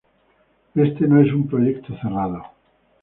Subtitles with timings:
[0.73, 2.43] Este no es un proyecto cerrado.